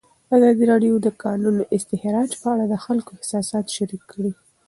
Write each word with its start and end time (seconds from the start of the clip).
ازادي 0.35 0.63
راډیو 0.71 0.93
د 1.01 1.01
د 1.05 1.07
کانونو 1.23 1.61
استخراج 1.77 2.29
په 2.41 2.47
اړه 2.53 2.65
د 2.69 2.75
خلکو 2.85 3.09
احساسات 3.17 3.65
شریک 3.75 4.03
کړي. 4.11 4.31